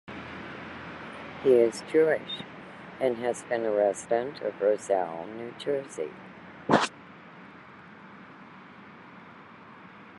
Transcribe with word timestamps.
He 1.43 1.51
is 1.51 1.83
Jewish 1.91 2.41
and 2.99 3.17
has 3.17 3.43
been 3.43 3.63
a 3.65 3.71
resident 3.71 4.41
of 4.41 4.59
Roselle, 4.59 5.27
New 5.27 5.53
Jersey. 5.59 6.09